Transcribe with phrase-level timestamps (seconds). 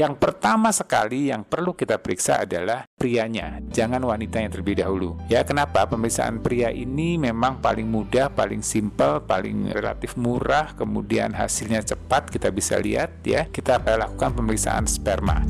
[0.00, 5.20] Yang pertama sekali yang perlu kita periksa adalah prianya, jangan wanita yang terlebih dahulu.
[5.28, 5.84] Ya, kenapa?
[5.84, 12.48] Pemeriksaan pria ini memang paling mudah, paling simpel, paling relatif murah, kemudian hasilnya cepat kita
[12.48, 13.44] bisa lihat ya.
[13.44, 15.44] Kita lakukan pemeriksaan sperma.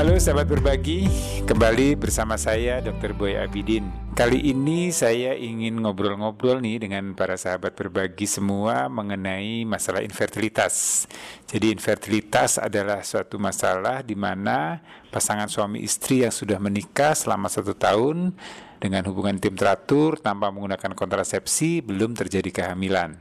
[0.00, 1.12] Halo sahabat berbagi,
[1.44, 3.12] kembali bersama saya Dr.
[3.12, 3.84] Boy Abidin.
[4.16, 11.04] Kali ini saya ingin ngobrol-ngobrol nih dengan para sahabat berbagi semua mengenai masalah infertilitas.
[11.44, 14.80] Jadi infertilitas adalah suatu masalah di mana
[15.12, 18.32] pasangan suami istri yang sudah menikah selama satu tahun
[18.80, 23.20] dengan hubungan tim teratur tanpa menggunakan kontrasepsi belum terjadi kehamilan.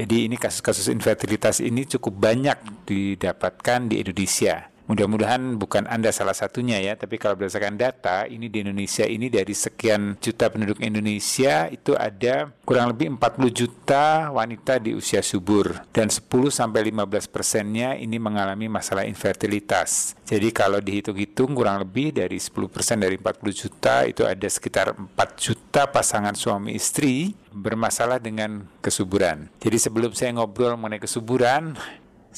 [0.00, 4.77] Jadi ini kasus-kasus infertilitas ini cukup banyak didapatkan di Indonesia.
[4.88, 9.52] Mudah-mudahan bukan Anda salah satunya ya, tapi kalau berdasarkan data, ini di Indonesia ini dari
[9.52, 16.08] sekian juta penduduk Indonesia itu ada kurang lebih 40 juta wanita di usia subur dan
[16.08, 20.16] 10 sampai 15 persennya ini mengalami masalah infertilitas.
[20.24, 25.12] Jadi kalau dihitung-hitung kurang lebih dari 10 persen dari 40 juta itu ada sekitar 4
[25.36, 29.52] juta pasangan suami istri bermasalah dengan kesuburan.
[29.60, 31.76] Jadi sebelum saya ngobrol mengenai kesuburan,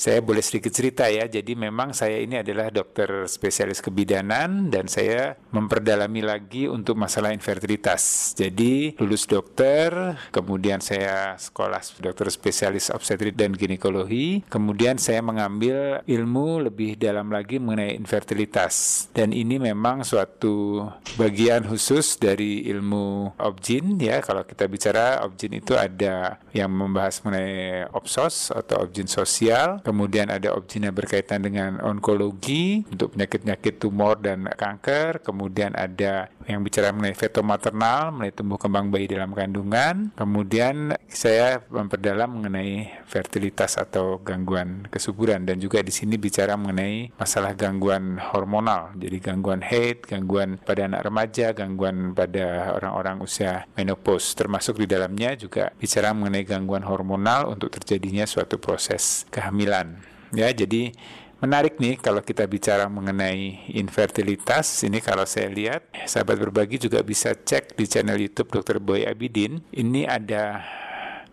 [0.00, 1.28] saya boleh sedikit cerita ya.
[1.28, 8.32] Jadi memang saya ini adalah dokter spesialis kebidanan dan saya memperdalami lagi untuk masalah infertilitas.
[8.32, 16.64] Jadi lulus dokter, kemudian saya sekolah dokter spesialis obstetrik dan ginekologi, kemudian saya mengambil ilmu
[16.64, 19.04] lebih dalam lagi mengenai infertilitas.
[19.12, 20.88] Dan ini memang suatu
[21.20, 24.24] bagian khusus dari ilmu objin ya.
[24.24, 30.54] Kalau kita bicara objin itu ada yang membahas mengenai opsos atau objin sosial, kemudian ada
[30.54, 37.44] objeknya berkaitan dengan onkologi untuk penyakit-penyakit tumor dan kanker, kemudian ada yang bicara mengenai feto
[37.44, 45.44] maternal, mengenai tumbuh kembang bayi dalam kandungan, kemudian saya memperdalam mengenai fertilitas atau gangguan kesuburan.
[45.44, 51.04] Dan juga di sini bicara mengenai masalah gangguan hormonal, jadi gangguan haid, gangguan pada anak
[51.06, 57.72] remaja, gangguan pada orang-orang usia menopause, termasuk di dalamnya juga bicara mengenai gangguan hormonal untuk
[57.74, 60.00] terjadinya suatu proses kehamilan.
[60.30, 60.94] Ya, jadi
[61.40, 64.68] menarik nih kalau kita bicara mengenai infertilitas.
[64.84, 68.78] Ini kalau saya lihat, sahabat berbagi juga bisa cek di channel YouTube Dr.
[68.78, 69.64] Boy Abidin.
[69.72, 70.60] Ini ada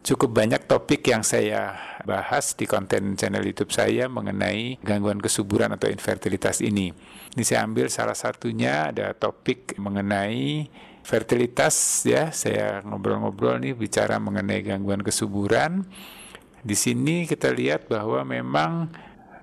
[0.08, 1.76] cukup banyak topik yang saya
[2.08, 6.96] bahas di konten channel YouTube saya mengenai gangguan kesuburan atau infertilitas ini.
[7.36, 10.72] Ini saya ambil salah satunya ada topik mengenai
[11.04, 11.76] fertilitas
[12.08, 12.32] ya.
[12.32, 15.84] Saya ngobrol-ngobrol nih bicara mengenai gangguan kesuburan.
[16.64, 18.92] Di sini kita lihat bahwa memang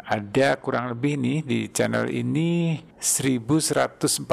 [0.05, 4.29] ada kurang lebih nih di channel ini 1149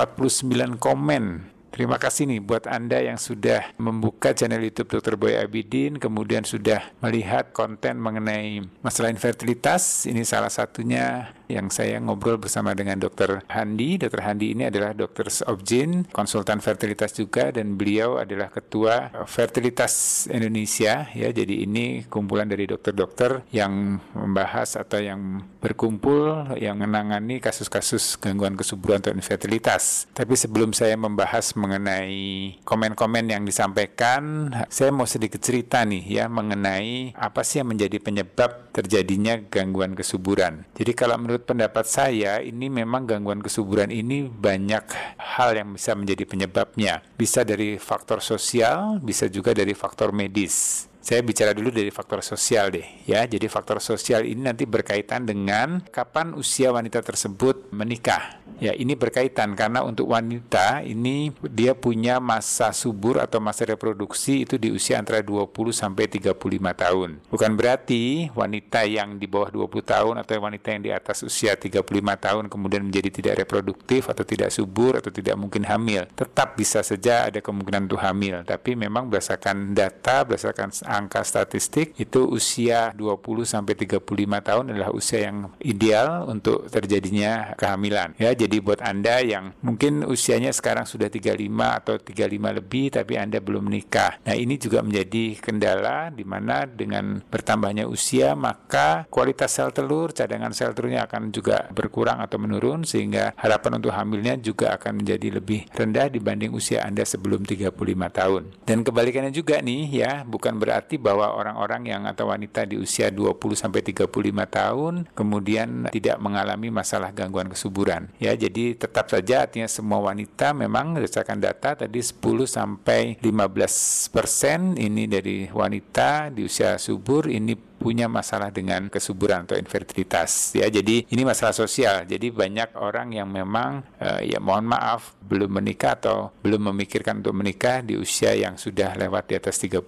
[0.78, 5.16] komen Terima kasih nih buat Anda yang sudah membuka channel YouTube Dr.
[5.16, 10.04] Boy Abidin, kemudian sudah melihat konten mengenai masalah infertilitas.
[10.04, 13.44] Ini salah satunya yang saya ngobrol bersama dengan Dr.
[13.52, 14.00] Handi.
[14.00, 14.24] Dr.
[14.24, 21.30] Handi ini adalah dokter objin, konsultan fertilitas juga dan beliau adalah ketua Fertilitas Indonesia ya.
[21.30, 29.04] Jadi ini kumpulan dari dokter-dokter yang membahas atau yang berkumpul yang menangani kasus-kasus gangguan kesuburan
[29.04, 30.10] atau infertilitas.
[30.16, 37.14] Tapi sebelum saya membahas mengenai komen-komen yang disampaikan, saya mau sedikit cerita nih ya mengenai
[37.18, 40.66] apa sih yang menjadi penyebab terjadinya gangguan kesuburan.
[40.78, 44.86] Jadi kalau menurut menurut pendapat saya ini memang gangguan kesuburan ini banyak
[45.18, 47.02] hal yang bisa menjadi penyebabnya.
[47.18, 50.86] Bisa dari faktor sosial, bisa juga dari faktor medis.
[51.02, 53.26] Saya bicara dulu dari faktor sosial deh ya.
[53.26, 58.38] Jadi faktor sosial ini nanti berkaitan dengan kapan usia wanita tersebut menikah.
[58.62, 64.62] Ya, ini berkaitan karena untuk wanita ini dia punya masa subur atau masa reproduksi itu
[64.62, 66.38] di usia antara 20 sampai 35
[66.78, 67.10] tahun.
[67.26, 71.82] Bukan berarti wanita yang di bawah 20 tahun atau wanita yang di atas usia 35
[71.98, 76.06] tahun kemudian menjadi tidak reproduktif atau tidak subur atau tidak mungkin hamil.
[76.14, 82.28] Tetap bisa saja ada kemungkinan untuk hamil, tapi memang berdasarkan data, berdasarkan angka statistik itu
[82.28, 84.04] usia 20 sampai 35
[84.44, 88.14] tahun adalah usia yang ideal untuk terjadinya kehamilan.
[88.20, 93.40] Ya, jadi buat Anda yang mungkin usianya sekarang sudah 35 atau 35 lebih tapi Anda
[93.40, 94.20] belum menikah.
[94.28, 100.52] Nah, ini juga menjadi kendala di mana dengan bertambahnya usia maka kualitas sel telur, cadangan
[100.52, 105.70] sel telurnya akan juga berkurang atau menurun sehingga harapan untuk hamilnya juga akan menjadi lebih
[105.72, 107.72] rendah dibanding usia Anda sebelum 35
[108.10, 108.42] tahun.
[108.66, 113.14] Dan kebalikannya juga nih ya, bukan berarti berarti bahwa orang-orang yang atau wanita di usia
[113.14, 114.10] 20 sampai 35
[114.50, 118.10] tahun kemudian tidak mengalami masalah gangguan kesuburan.
[118.18, 122.18] Ya, jadi tetap saja artinya semua wanita memang berdasarkan data tadi 10
[122.50, 129.58] sampai 15 persen ini dari wanita di usia subur ini punya masalah dengan kesuburan atau
[129.58, 130.70] infertilitas ya.
[130.70, 132.06] Jadi ini masalah sosial.
[132.06, 137.34] Jadi banyak orang yang memang uh, ya mohon maaf belum menikah atau belum memikirkan untuk
[137.34, 139.82] menikah di usia yang sudah lewat di atas 35.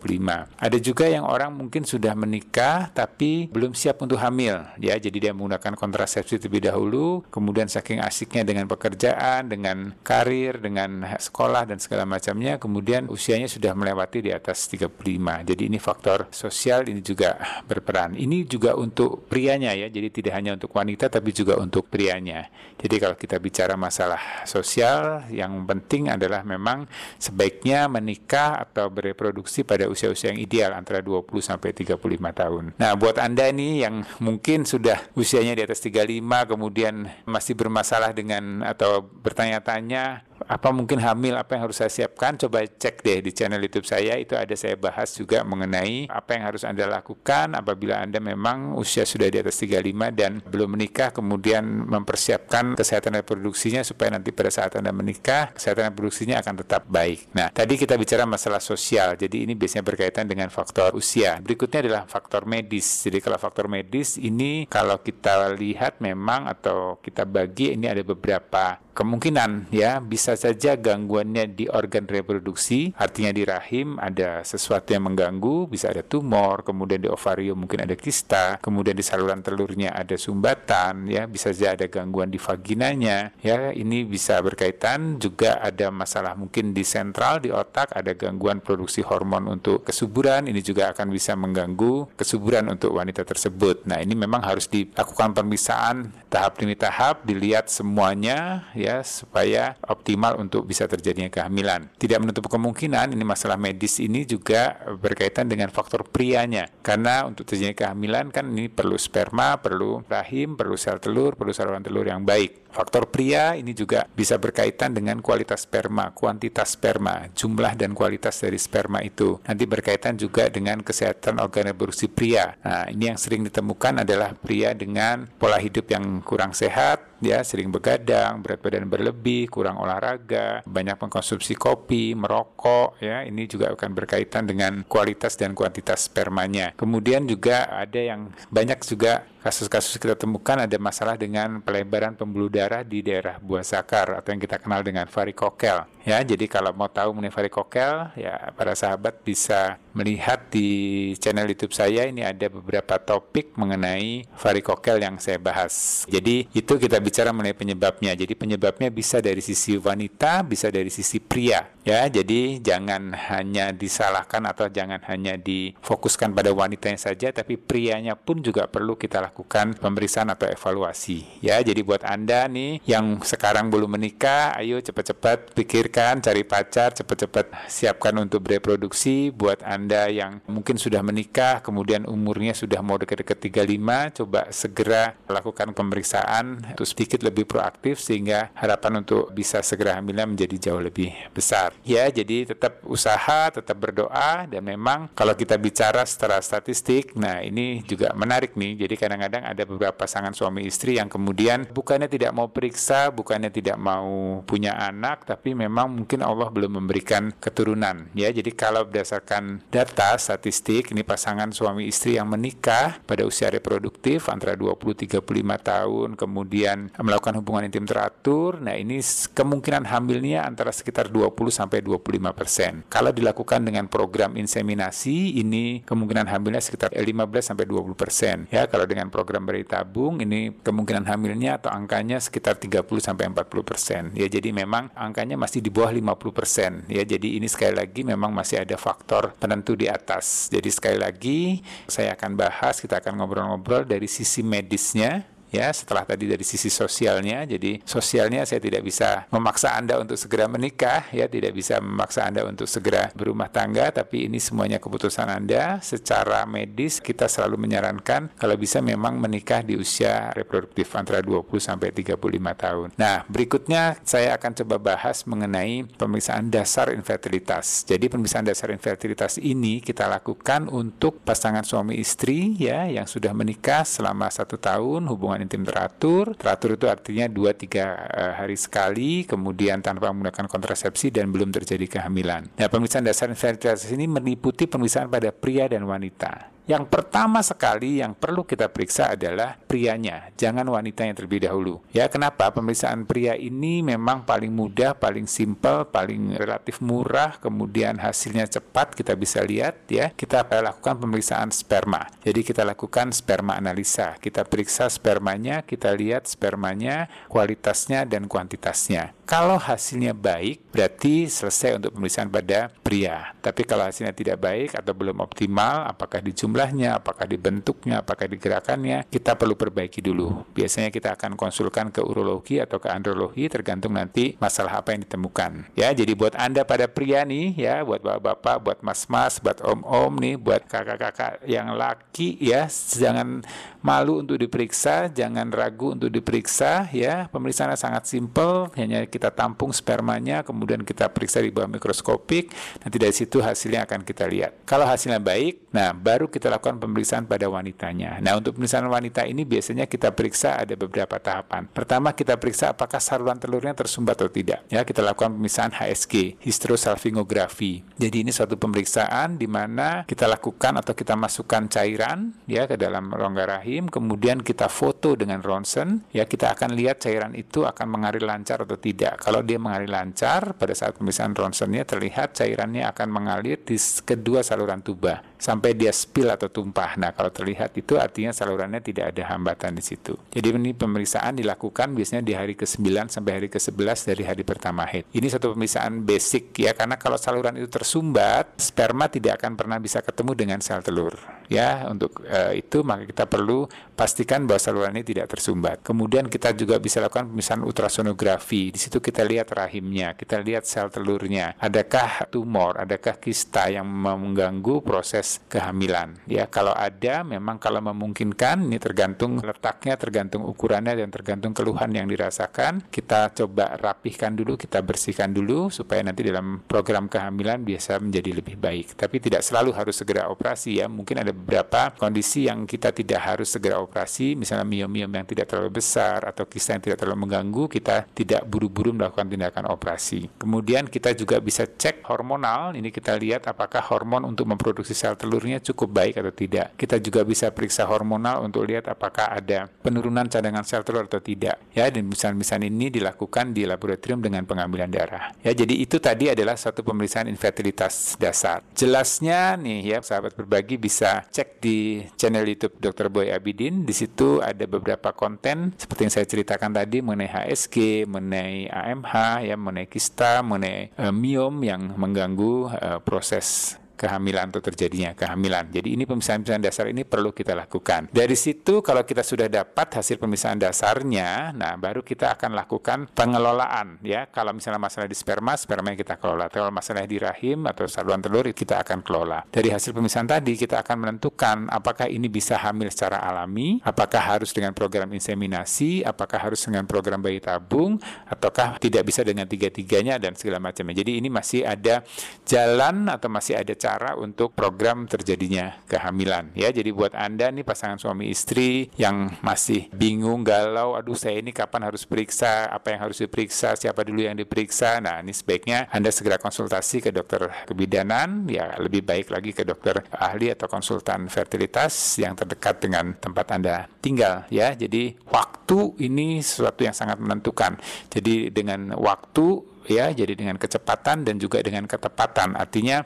[0.57, 4.97] Ada juga yang orang mungkin sudah menikah tapi belum siap untuk hamil ya.
[4.97, 11.69] Jadi dia menggunakan kontrasepsi terlebih dahulu, kemudian saking asiknya dengan pekerjaan, dengan karir, dengan sekolah
[11.69, 15.43] dan segala macamnya, kemudian usianya sudah melewati di atas 35.
[15.43, 17.35] Jadi ini faktor sosial ini juga
[17.83, 18.15] berperan.
[18.15, 22.47] Ini juga untuk prianya ya, jadi tidak hanya untuk wanita tapi juga untuk prianya.
[22.79, 26.87] Jadi kalau kita bicara masalah sosial, yang penting adalah memang
[27.19, 31.99] sebaiknya menikah atau bereproduksi pada usia-usia yang ideal antara 20 sampai 35
[32.31, 32.63] tahun.
[32.79, 38.63] Nah, buat Anda ini yang mungkin sudah usianya di atas 35 kemudian masih bermasalah dengan
[38.63, 43.61] atau bertanya-tanya apa mungkin hamil apa yang harus saya siapkan coba cek deh di channel
[43.61, 48.19] YouTube saya itu ada saya bahas juga mengenai apa yang harus Anda lakukan apabila Anda
[48.19, 54.33] memang usia sudah di atas 35 dan belum menikah kemudian mempersiapkan kesehatan reproduksinya supaya nanti
[54.35, 57.31] pada saat Anda menikah kesehatan reproduksinya akan tetap baik.
[57.33, 59.15] Nah, tadi kita bicara masalah sosial.
[59.15, 61.39] Jadi ini biasanya berkaitan dengan faktor usia.
[61.39, 63.05] Berikutnya adalah faktor medis.
[63.05, 68.81] Jadi kalau faktor medis ini kalau kita lihat memang atau kita bagi ini ada beberapa
[68.93, 72.93] kemungkinan ya bisa saja gangguannya di organ reproduksi.
[72.93, 77.97] Artinya di rahim ada sesuatu yang mengganggu bisa ada tumor kemudian di ovarium mungkin ada
[77.97, 83.73] kista kemudian di saluran telurnya ada sumbatan ya bisa saja ada gangguan di vaginanya ya.
[83.73, 85.17] Ini bisa berkaitan.
[85.17, 90.45] Juga ada masalah mungkin di sentral di otak ada gangguan produksi hormon untuk kesuburan.
[90.45, 93.89] Ini juga akan bisa mengganggu kesuburan untuk wanita tersebut.
[93.89, 100.67] Nah ini memang harus dilakukan pemeriksaan tahap demi tahap dilihat semuanya ya supaya optimal untuk
[100.67, 101.87] bisa terjadinya kehamilan.
[101.95, 106.67] Tidak menutup kemungkinan ini masalah medis ini juga berkaitan dengan faktor prianya.
[106.83, 111.81] Karena untuk terjadinya kehamilan kan ini perlu sperma, perlu rahim, perlu sel telur, perlu saluran
[111.81, 112.62] telur yang baik.
[112.73, 118.57] Faktor pria ini juga bisa berkaitan dengan kualitas sperma, kuantitas sperma, jumlah dan kualitas dari
[118.57, 119.37] sperma itu.
[119.45, 122.57] Nanti berkaitan juga dengan kesehatan organ reproduksi pria.
[122.65, 127.69] Nah, ini yang sering ditemukan adalah pria dengan pola hidup yang kurang sehat, ya sering
[127.69, 134.49] begadang, berat badan berlebih, kurang olahraga, banyak mengkonsumsi kopi, merokok, ya ini juga akan berkaitan
[134.49, 136.73] dengan kualitas dan kuantitas spermanya.
[136.73, 142.79] Kemudian juga ada yang banyak juga kasus-kasus kita temukan ada masalah dengan pelebaran pembuluh darah
[142.87, 145.83] di daerah buah sakar atau yang kita kenal dengan varikokel.
[146.03, 151.71] Ya, jadi kalau mau tahu mengenai varikokel, ya para sahabat bisa melihat di channel YouTube
[151.75, 156.03] saya ini ada beberapa topik mengenai varikokel yang saya bahas.
[156.07, 158.15] Jadi itu kita bicara mengenai penyebabnya.
[158.15, 161.71] Jadi penyebabnya bisa dari sisi wanita, bisa dari sisi pria.
[161.83, 168.39] Ya, jadi jangan hanya disalahkan atau jangan hanya difokuskan pada wanitanya saja, tapi prianya pun
[168.39, 169.32] juga perlu kita lakukan
[169.77, 171.25] pemeriksaan atau evaluasi.
[171.43, 176.93] Ya, jadi buat anda nih yang sekarang belum menikah, ayo cepat-cepat pikir pikirkan, cari pacar,
[176.93, 179.33] cepat-cepat siapkan untuk bereproduksi.
[179.33, 185.73] Buat Anda yang mungkin sudah menikah, kemudian umurnya sudah mau dekat-dekat 35, coba segera lakukan
[185.73, 191.73] pemeriksaan untuk sedikit lebih proaktif sehingga harapan untuk bisa segera hamilnya menjadi jauh lebih besar.
[191.81, 197.81] Ya, jadi tetap usaha, tetap berdoa dan memang kalau kita bicara secara statistik, nah ini
[197.83, 198.85] juga menarik nih.
[198.85, 203.77] Jadi kadang-kadang ada beberapa pasangan suami istri yang kemudian bukannya tidak mau periksa, bukannya tidak
[203.79, 208.33] mau punya anak, tapi memang mungkin Allah belum memberikan keturunan ya.
[208.33, 214.57] Jadi kalau berdasarkan data statistik ini pasangan suami istri yang menikah pada usia reproduktif antara
[214.57, 215.21] 20 35
[215.61, 218.99] tahun kemudian melakukan hubungan intim teratur, nah ini
[219.33, 222.73] kemungkinan hamilnya antara sekitar 20 sampai 25 persen.
[222.89, 228.49] Kalau dilakukan dengan program inseminasi ini kemungkinan hamilnya sekitar 15 sampai 20 persen.
[228.49, 233.61] Ya kalau dengan program bayi tabung ini kemungkinan hamilnya atau angkanya sekitar 30 sampai 40
[233.61, 234.03] persen.
[234.17, 237.05] Ya jadi memang angkanya masih di bawah 50% ya.
[237.05, 240.49] Jadi ini sekali lagi memang masih ada faktor penentu di atas.
[240.49, 246.25] Jadi sekali lagi saya akan bahas, kita akan ngobrol-ngobrol dari sisi medisnya ya setelah tadi
[246.25, 251.53] dari sisi sosialnya jadi sosialnya saya tidak bisa memaksa Anda untuk segera menikah ya tidak
[251.53, 257.29] bisa memaksa Anda untuk segera berumah tangga tapi ini semuanya keputusan Anda secara medis kita
[257.29, 262.17] selalu menyarankan kalau bisa memang menikah di usia reproduktif antara 20 sampai 35
[262.57, 262.87] tahun.
[262.97, 267.85] Nah, berikutnya saya akan coba bahas mengenai pemeriksaan dasar infertilitas.
[267.85, 273.85] Jadi pemeriksaan dasar infertilitas ini kita lakukan untuk pasangan suami istri ya yang sudah menikah
[273.85, 276.33] selama satu tahun hubungan intim teratur.
[276.39, 281.99] Teratur itu artinya 2-3 uh, eh, hari sekali, kemudian tanpa menggunakan kontrasepsi dan belum terjadi
[281.99, 282.55] kehamilan.
[282.55, 286.53] Nah, pemeriksaan dasar infertilitas ini meliputi pemeriksaan pada pria dan wanita.
[286.63, 291.83] Yang pertama sekali yang perlu kita periksa adalah prianya, jangan wanita yang terlebih dahulu.
[291.91, 292.55] Ya, kenapa?
[292.55, 299.11] Pemeriksaan pria ini memang paling mudah, paling simpel, paling relatif murah, kemudian hasilnya cepat kita
[299.19, 300.15] bisa lihat ya.
[300.15, 302.07] Kita lakukan pemeriksaan sperma.
[302.23, 304.15] Jadi kita lakukan sperma analisa.
[304.15, 309.11] Kita periksa spermanya, kita lihat spermanya, kualitasnya dan kuantitasnya.
[309.27, 313.35] Kalau hasilnya baik, berarti selesai untuk pemeriksaan pada pria.
[313.39, 318.29] Tapi kalau hasilnya tidak baik atau belum optimal, apakah di jumlahnya, apakah di bentuknya, apakah
[318.29, 320.45] di gerakannya, kita perlu perbaiki dulu.
[320.53, 325.73] Biasanya kita akan konsulkan ke urologi atau ke andrologi, tergantung nanti masalah apa yang ditemukan.
[325.73, 330.37] Ya, jadi buat Anda pada pria nih, ya, buat bapak-bapak, buat mas-mas, buat om-om nih,
[330.37, 333.41] buat kakak-kakak yang laki, ya, jangan
[333.81, 337.33] malu untuk diperiksa, jangan ragu untuk diperiksa, ya.
[337.33, 342.53] Pemeriksaan sangat simpel, hanya kita tampung spermanya, kemudian kita periksa di bawah mikroskopik,
[342.85, 344.61] nanti dari situ hasilnya akan kita lihat.
[344.69, 348.19] Kalau hasilnya baik, nah baru kita lakukan pemeriksaan pada wanitanya.
[348.19, 351.69] Nah untuk pemeriksaan wanita ini biasanya kita periksa ada beberapa tahapan.
[351.69, 354.65] Pertama kita periksa apakah saluran telurnya tersumbat atau tidak.
[354.67, 357.85] Ya kita lakukan pemeriksaan HSG, hysterosalpingografi.
[357.95, 363.13] Jadi ini suatu pemeriksaan di mana kita lakukan atau kita masukkan cairan ya ke dalam
[363.13, 368.25] rongga rahim, kemudian kita foto dengan ronsen, ya kita akan lihat cairan itu akan mengalir
[368.25, 369.21] lancar atau tidak.
[369.21, 374.81] Kalau dia mengalir lancar, pada saat pemeriksaan ronsennya terlihat cairannya akan mengalir di kedua saluran
[374.81, 376.97] tuba sampai dia spill atau tumpah.
[376.97, 380.17] Nah, kalau terlihat itu artinya salurannya tidak ada hambatan di situ.
[380.33, 385.07] Jadi ini pemeriksaan dilakukan biasanya di hari ke-9 sampai hari ke-11 dari hari pertama haid.
[385.13, 390.01] Ini satu pemeriksaan basic ya karena kalau saluran itu tersumbat, sperma tidak akan pernah bisa
[390.01, 391.15] ketemu dengan sel telur.
[391.53, 395.85] Ya, untuk uh, itu maka kita perlu pastikan bahwa saluran ini tidak tersumbat.
[395.85, 398.73] Kemudian kita juga bisa lakukan pemeriksaan ultrasonografi.
[398.73, 401.53] Di situ kita lihat rahimnya, kita lihat sel telurnya.
[401.61, 406.17] Adakah tumor, adakah kista yang mengganggu proses kehamilan.
[406.25, 412.09] Ya, kalau ada memang kalau memungkinkan ini tergantung letaknya, tergantung ukurannya dan tergantung keluhan yang
[412.09, 412.89] dirasakan.
[412.89, 418.57] Kita coba rapihkan dulu, kita bersihkan dulu supaya nanti dalam program kehamilan biasa menjadi lebih
[418.57, 418.97] baik.
[418.97, 420.89] Tapi tidak selalu harus segera operasi ya.
[420.89, 425.83] Mungkin ada beberapa kondisi yang kita tidak harus segera operasi, misalnya miom-miom yang tidak terlalu
[425.83, 430.31] besar atau kista yang tidak terlalu mengganggu, kita tidak buru-buru melakukan tindakan operasi.
[430.39, 435.59] Kemudian kita juga bisa cek hormonal, ini kita lihat apakah hormon untuk memproduksi sel telurnya
[435.59, 436.79] cukup baik atau tidak.
[436.79, 441.59] Kita juga bisa periksa hormonal untuk lihat apakah ada penurunan cadangan sel telur atau tidak.
[441.75, 445.35] Ya, dan misalnya-misalnya ini dilakukan di laboratorium dengan pengambilan darah.
[445.43, 448.63] Ya, jadi itu tadi adalah satu pemeriksaan infertilitas dasar.
[448.77, 453.11] Jelasnya nih ya, sahabat berbagi bisa cek di channel YouTube Dr.
[453.11, 453.83] Boy Abidin.
[453.83, 459.13] Di situ ada beberapa konten seperti yang saya ceritakan tadi mengenai HSG, mengenai AMH,
[459.45, 465.69] ya, mengenai kista, mengenai uh, miom yang mengganggu uh, proses kehamilan atau terjadinya kehamilan.
[465.71, 468.09] Jadi ini pemisahan-pemisahan dasar ini perlu kita lakukan.
[468.11, 474.01] Dari situ kalau kita sudah dapat hasil pemisahan dasarnya, nah baru kita akan lakukan pengelolaan
[474.03, 474.27] ya.
[474.29, 476.49] Kalau misalnya masalah di sperma, sperma yang kita kelola.
[476.49, 479.45] Kalau masalah di rahim atau saluran telur kita akan kelola.
[479.47, 484.51] Dari hasil pemisahan tadi kita akan menentukan apakah ini bisa hamil secara alami, apakah harus
[484.51, 487.97] dengan program inseminasi, apakah harus dengan program bayi tabung,
[488.27, 490.99] ataukah tidak bisa dengan tiga-tiganya dan segala macamnya.
[491.03, 492.01] Jadi ini masih ada
[492.43, 496.71] jalan atau masih ada cara untuk program terjadinya kehamilan ya.
[496.71, 501.91] Jadi buat Anda nih pasangan suami istri yang masih bingung, galau, aduh saya ini kapan
[501.91, 505.03] harus periksa, apa yang harus diperiksa, siapa dulu yang diperiksa.
[505.03, 509.99] Nah, ini sebaiknya Anda segera konsultasi ke dokter kebidanan, ya lebih baik lagi ke dokter
[510.15, 511.91] ahli atau konsultan fertilitas
[512.23, 514.71] yang terdekat dengan tempat Anda tinggal ya.
[514.71, 517.75] Jadi waktu ini sesuatu yang sangat menentukan.
[518.07, 523.03] Jadi dengan waktu ya jadi dengan kecepatan dan juga dengan ketepatan artinya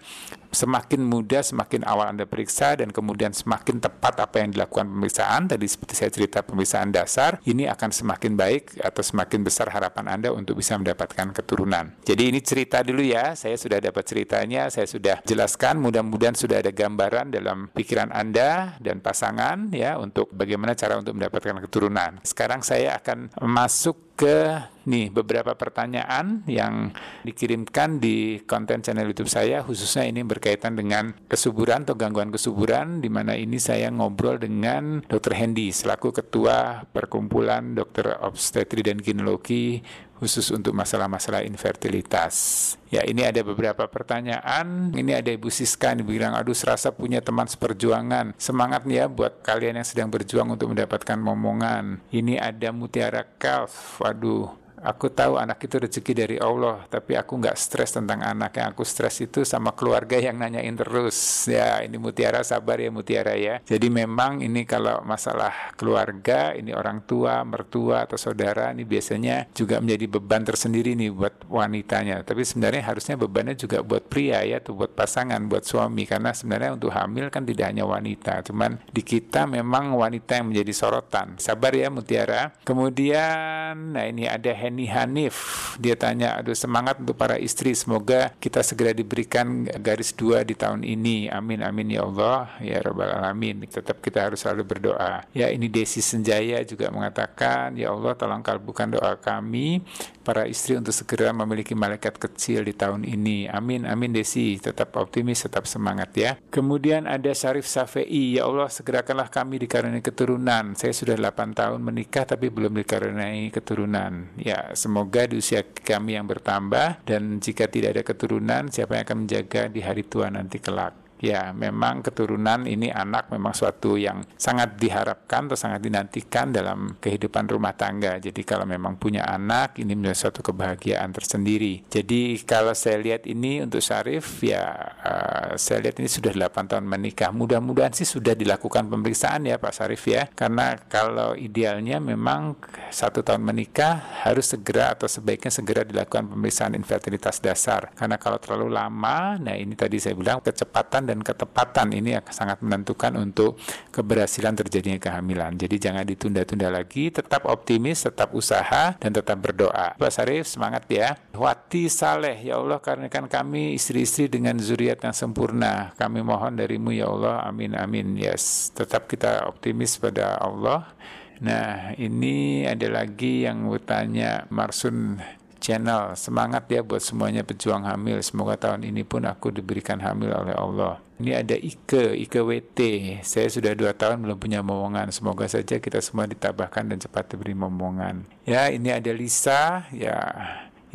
[0.58, 5.46] semakin mudah semakin awal Anda periksa dan kemudian semakin tepat apa yang dilakukan pemeriksaan.
[5.46, 10.34] Tadi seperti saya cerita pemeriksaan dasar ini akan semakin baik atau semakin besar harapan Anda
[10.34, 11.94] untuk bisa mendapatkan keturunan.
[12.02, 13.38] Jadi ini cerita dulu ya.
[13.38, 15.78] Saya sudah dapat ceritanya saya sudah jelaskan.
[15.78, 21.62] Mudah-mudahan sudah ada gambaran dalam pikiran Anda dan pasangan ya untuk bagaimana cara untuk mendapatkan
[21.70, 22.18] keturunan.
[22.26, 24.58] Sekarang saya akan masuk ke
[24.90, 26.90] nih beberapa pertanyaan yang
[27.22, 33.12] dikirimkan di konten channel YouTube saya khususnya ini berkaitan dengan kesuburan atau gangguan kesuburan di
[33.12, 35.36] mana ini saya ngobrol dengan Dr.
[35.36, 39.84] Hendy selaku ketua perkumpulan dokter obstetri dan gineologi
[40.18, 42.74] khusus untuk masalah-masalah infertilitas.
[42.90, 44.90] Ya, ini ada beberapa pertanyaan.
[44.92, 48.34] Ini ada Ibu Siska yang bilang, aduh serasa punya teman seperjuangan.
[48.42, 52.02] Semangat ya buat kalian yang sedang berjuang untuk mendapatkan momongan.
[52.10, 54.02] Ini ada Mutiara Calf.
[54.02, 58.58] Waduh, aku tahu anak itu rezeki dari Allah, tapi aku nggak stres tentang anak.
[58.58, 61.18] Yang aku stres itu sama keluarga yang nanyain terus.
[61.50, 63.60] Ya, ini Mutiara sabar ya Mutiara ya.
[63.66, 69.82] Jadi memang ini kalau masalah keluarga, ini orang tua, mertua atau saudara, ini biasanya juga
[69.82, 72.22] menjadi beban tersendiri nih buat wanitanya.
[72.22, 76.06] Tapi sebenarnya harusnya bebannya juga buat pria ya, tuh buat pasangan, buat suami.
[76.06, 80.74] Karena sebenarnya untuk hamil kan tidak hanya wanita, cuman di kita memang wanita yang menjadi
[80.74, 81.40] sorotan.
[81.42, 82.54] Sabar ya Mutiara.
[82.64, 85.80] Kemudian, nah ini ada Henny Hanif.
[85.80, 87.72] Dia tanya, aduh semangat untuk para istri.
[87.72, 91.32] Semoga kita segera diberikan garis dua di tahun ini.
[91.32, 92.52] Amin, amin ya Allah.
[92.60, 93.64] Ya Rabbal Alamin.
[93.64, 95.24] Tetap kita harus selalu berdoa.
[95.32, 99.86] Ya ini Desi Senjaya juga mengatakan, Ya Allah tolong kalbukan doa kami
[100.28, 103.48] para istri untuk segera memiliki malaikat kecil di tahun ini.
[103.48, 104.60] Amin, amin Desi.
[104.60, 106.32] Tetap optimis, tetap semangat ya.
[106.52, 108.36] Kemudian ada Syarif Safei.
[108.36, 110.76] Ya Allah segerakanlah kami dikaruniai keturunan.
[110.76, 114.34] Saya sudah 8 tahun menikah tapi belum dikaruniai keturunan.
[114.42, 119.18] Ya semoga di usia kami yang bertambah dan jika tidak ada keturunan, siapa yang akan
[119.26, 121.07] menjaga di hari tua nanti kelak.
[121.18, 127.50] Ya, memang keturunan ini anak memang suatu yang sangat diharapkan atau sangat dinantikan dalam kehidupan
[127.50, 128.22] rumah tangga.
[128.22, 131.82] Jadi kalau memang punya anak, ini menjadi suatu kebahagiaan tersendiri.
[131.90, 136.86] Jadi kalau saya lihat ini untuk Syarif, ya uh, saya lihat ini sudah 8 tahun
[136.86, 137.34] menikah.
[137.34, 140.30] Mudah-mudahan sih sudah dilakukan pemeriksaan ya Pak Syarif ya.
[140.30, 142.62] Karena kalau idealnya memang
[142.94, 147.90] satu tahun menikah harus segera atau sebaiknya segera dilakukan pemeriksaan infertilitas dasar.
[147.98, 152.60] Karena kalau terlalu lama, nah ini tadi saya bilang kecepatan dan ketepatan ini yang sangat
[152.60, 153.56] menentukan untuk
[153.96, 155.56] keberhasilan terjadinya kehamilan.
[155.56, 159.96] Jadi jangan ditunda-tunda lagi, tetap optimis, tetap usaha, dan tetap berdoa.
[159.96, 161.16] Pak Sarif, semangat ya.
[161.32, 165.96] Wati Saleh, ya Allah karena kan kami istri-istri dengan zuriat yang sempurna.
[165.96, 168.20] Kami mohon darimu ya Allah, amin amin.
[168.20, 170.92] Yes, tetap kita optimis pada Allah.
[171.38, 175.22] Nah, ini ada lagi yang bertanya Marsun
[175.68, 176.16] channel.
[176.16, 178.24] Semangat ya buat semuanya pejuang hamil.
[178.24, 181.04] Semoga tahun ini pun aku diberikan hamil oleh Allah.
[181.20, 182.80] Ini ada Ike, Ike WT.
[183.28, 185.12] Saya sudah dua tahun belum punya momongan.
[185.12, 188.24] Semoga saja kita semua ditabahkan dan cepat diberi momongan.
[188.48, 189.84] Ya, ini ada Lisa.
[189.92, 190.16] Ya,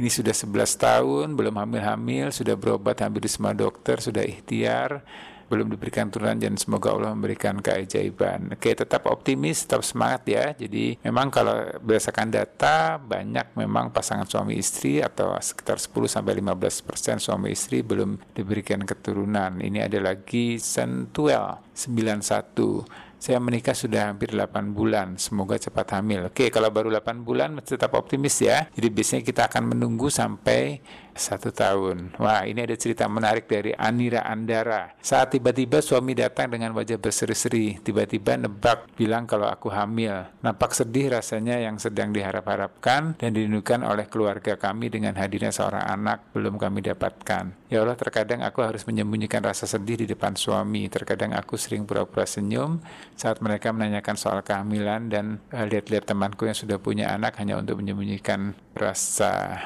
[0.00, 5.04] ini sudah 11 tahun, belum hamil-hamil, sudah berobat hampir di semua dokter, sudah ikhtiar
[5.52, 8.56] belum diberikan turunan dan semoga Allah memberikan keajaiban.
[8.56, 10.44] Oke, tetap optimis, tetap semangat ya.
[10.56, 16.88] Jadi memang kalau berdasarkan data banyak memang pasangan suami istri atau sekitar 10 sampai 15
[16.88, 19.60] persen suami istri belum diberikan keturunan.
[19.60, 26.26] Ini ada lagi Sentuel 91 saya menikah sudah hampir 8 bulan, semoga cepat hamil.
[26.26, 28.66] Oke, kalau baru 8 bulan tetap optimis ya.
[28.74, 30.82] Jadi biasanya kita akan menunggu sampai
[31.14, 32.16] satu tahun.
[32.16, 34.96] Wah, ini ada cerita menarik dari Anira Andara.
[35.00, 40.28] Saat tiba-tiba suami datang dengan wajah berseri-seri, tiba-tiba nebak bilang kalau aku hamil.
[40.40, 46.32] Nampak sedih rasanya yang sedang diharap-harapkan dan dirindukan oleh keluarga kami dengan hadirnya seorang anak
[46.32, 47.68] belum kami dapatkan.
[47.72, 50.88] Ya Allah, terkadang aku harus menyembunyikan rasa sedih di depan suami.
[50.92, 52.80] Terkadang aku sering pura-pura senyum
[53.16, 57.80] saat mereka menanyakan soal kehamilan dan uh, lihat-lihat temanku yang sudah punya anak hanya untuk
[57.80, 59.56] menyembunyikan rasa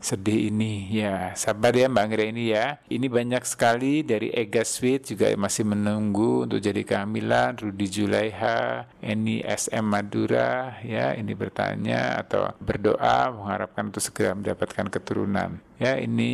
[0.00, 1.32] sedih ini ya.
[1.34, 2.78] Sabar ya Mbak Anggra ini ya.
[2.86, 9.42] Ini banyak sekali dari Ega Sweet juga masih menunggu untuk jadi kehamilan Rudi Julaiha Eni
[9.42, 11.16] SM Madura ya.
[11.16, 15.58] Ini bertanya atau berdoa mengharapkan untuk segera mendapatkan keturunan.
[15.76, 16.32] Ya ini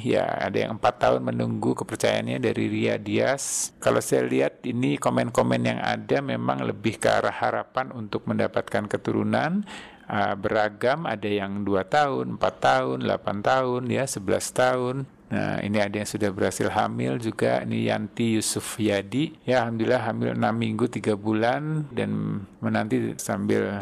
[0.00, 3.76] ya ada yang empat tahun menunggu kepercayaannya dari Ria Dias.
[3.76, 9.68] Kalau saya lihat ini komen-komen yang ada memang lebih ke arah harapan untuk mendapatkan keturunan
[10.08, 14.96] uh, beragam ada yang dua tahun, empat tahun, 8 tahun, ya 11 tahun.
[15.34, 17.64] Nah, ini ada yang sudah berhasil hamil juga.
[17.66, 19.34] Ini Yanti Yusuf Yadi.
[19.42, 23.72] Ya, Alhamdulillah hamil 6 minggu 3 bulan dan menanti sambil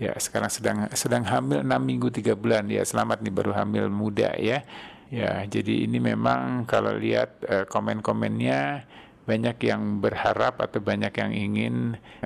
[0.00, 2.64] ya sekarang sedang sedang hamil 6 minggu 3 bulan.
[2.72, 4.64] Ya, selamat nih baru hamil muda ya.
[5.12, 8.88] Ya, jadi ini memang kalau lihat uh, komen-komennya
[9.22, 11.74] banyak yang berharap atau banyak yang ingin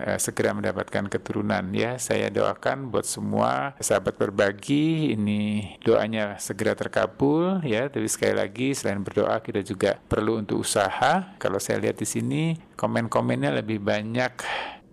[0.01, 2.01] uh, segera mendapatkan keturunan ya.
[2.01, 5.13] Saya doakan buat semua sahabat berbagi.
[5.13, 7.89] Ini doanya segera terkabul ya.
[7.93, 11.37] Tapi sekali lagi selain berdoa kita juga perlu untuk usaha.
[11.37, 12.43] Kalau saya lihat di sini
[12.75, 14.33] komen-komennya lebih banyak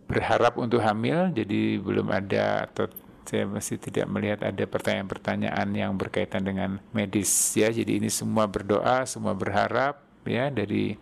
[0.07, 1.31] berharap untuk hamil.
[1.31, 2.91] Jadi belum ada atau
[3.23, 7.71] saya masih tidak melihat ada pertanyaan-pertanyaan yang berkaitan dengan medis ya.
[7.71, 10.95] Jadi ini semua berdoa semua berharap ya dari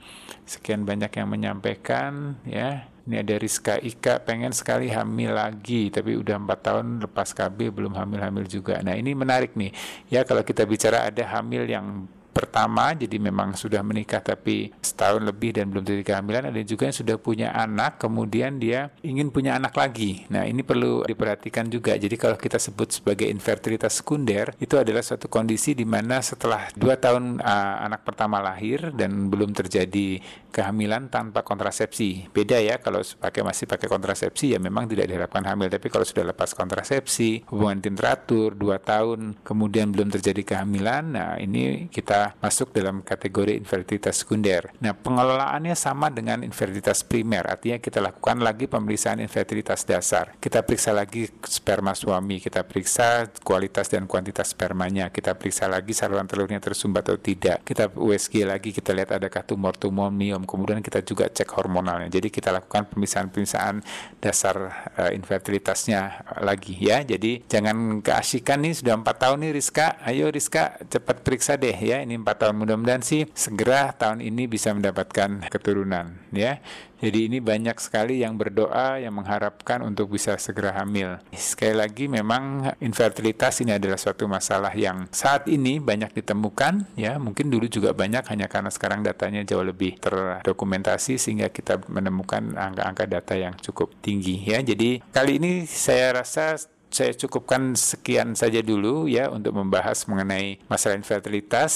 [0.45, 2.87] sekian banyak yang menyampaikan ya.
[3.01, 7.97] Ini ada Rizka Ika pengen sekali hamil lagi tapi udah empat tahun lepas KB belum
[7.97, 8.77] hamil-hamil juga.
[8.85, 9.73] Nah ini menarik nih.
[10.13, 15.55] Ya kalau kita bicara ada hamil yang pertama, jadi memang sudah menikah tapi setahun lebih
[15.55, 16.49] dan belum terjadi kehamilan.
[16.49, 20.25] Ada juga yang sudah punya anak, kemudian dia ingin punya anak lagi.
[20.31, 21.93] Nah ini perlu diperhatikan juga.
[21.99, 26.95] Jadi kalau kita sebut sebagai infertilitas sekunder, itu adalah suatu kondisi di mana setelah dua
[26.95, 32.31] tahun uh, anak pertama lahir dan belum terjadi kehamilan tanpa kontrasepsi.
[32.31, 35.67] Beda ya kalau pakai masih pakai kontrasepsi ya memang tidak diharapkan hamil.
[35.67, 41.29] Tapi kalau sudah lepas kontrasepsi, hubungan tim teratur dua tahun kemudian belum terjadi kehamilan, nah
[41.35, 44.71] ini kita masuk dalam kategori infertilitas sekunder.
[44.79, 50.37] Nah pengelolaannya sama dengan infertilitas primer, artinya kita lakukan lagi pemeriksaan infertilitas dasar.
[50.39, 56.29] Kita periksa lagi sperma suami, kita periksa kualitas dan kuantitas spermanya, kita periksa lagi saluran
[56.29, 57.65] telurnya tersumbat atau tidak.
[57.65, 62.07] Kita USG lagi, kita lihat adakah tumor-tumor miom, kemudian kita juga cek hormonalnya.
[62.11, 63.81] Jadi kita lakukan pemeriksaan-pemeriksaan
[64.21, 64.55] dasar
[64.97, 67.03] uh, infertilitasnya lagi ya.
[67.03, 72.03] Jadi jangan keasikan nih sudah empat tahun nih Rizka, ayo Rizka cepat periksa deh ya.
[72.03, 76.59] Ini empat tahun mudah-mudahan sih segera tahun ini bisa mendapatkan keturunan ya.
[77.01, 81.17] Jadi ini banyak sekali yang berdoa yang mengharapkan untuk bisa segera hamil.
[81.33, 87.17] Sekali lagi memang infertilitas ini adalah suatu masalah yang saat ini banyak ditemukan ya.
[87.17, 93.09] Mungkin dulu juga banyak hanya karena sekarang datanya jauh lebih terdokumentasi sehingga kita menemukan angka-angka
[93.09, 94.61] data yang cukup tinggi ya.
[94.61, 96.53] Jadi kali ini saya rasa
[96.91, 101.71] saya cukupkan sekian saja dulu ya untuk membahas mengenai masalah infertilitas.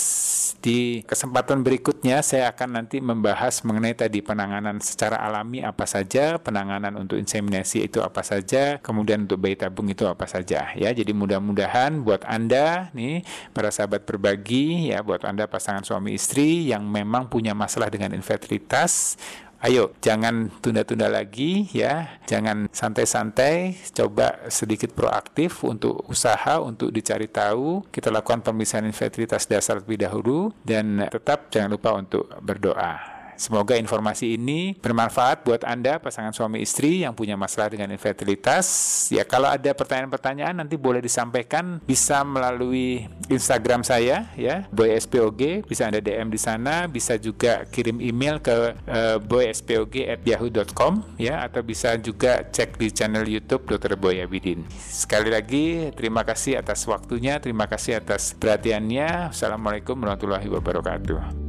[0.60, 7.00] Di kesempatan berikutnya saya akan nanti membahas mengenai tadi penanganan secara alami apa saja, penanganan
[7.00, 10.90] untuk inseminasi itu apa saja, kemudian untuk bayi tabung itu apa saja ya.
[10.92, 13.24] Jadi mudah-mudahan buat Anda nih
[13.56, 19.16] para sahabat berbagi ya buat Anda pasangan suami istri yang memang punya masalah dengan infertilitas
[19.64, 22.20] Ayo, jangan tunda-tunda lagi ya.
[22.28, 27.88] Jangan santai-santai, coba sedikit proaktif untuk usaha untuk dicari tahu.
[27.90, 33.15] Kita lakukan pemeriksaan infertilitas dasar terlebih dahulu dan tetap jangan lupa untuk berdoa.
[33.36, 38.66] Semoga informasi ini bermanfaat buat Anda pasangan suami istri yang punya masalah dengan infertilitas.
[39.12, 46.00] Ya kalau ada pertanyaan-pertanyaan nanti boleh disampaikan bisa melalui Instagram saya ya boyspog bisa Anda
[46.00, 52.46] DM di sana bisa juga kirim email ke uh, eh, boyspog@yahoo.com ya atau bisa juga
[52.46, 54.00] cek di channel YouTube Dr.
[54.00, 54.64] Boy Abidin.
[54.76, 59.36] Sekali lagi terima kasih atas waktunya, terima kasih atas perhatiannya.
[59.36, 61.45] Assalamualaikum warahmatullahi wabarakatuh.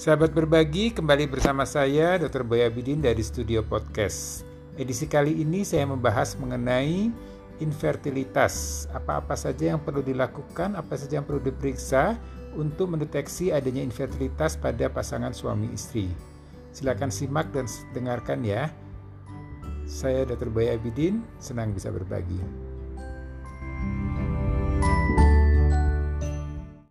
[0.00, 2.40] Sahabat berbagi, kembali bersama saya Dr.
[2.40, 4.48] Boy Abidin dari Studio Podcast.
[4.80, 7.12] Edisi kali ini saya membahas mengenai
[7.60, 8.88] infertilitas.
[8.96, 12.16] Apa-apa saja yang perlu dilakukan, apa saja yang perlu diperiksa
[12.56, 16.08] untuk mendeteksi adanya infertilitas pada pasangan suami istri.
[16.72, 18.72] Silakan simak dan dengarkan ya.
[19.84, 20.48] Saya Dr.
[20.48, 22.40] Boy Abidin, senang bisa berbagi.
[24.80, 25.29] thank you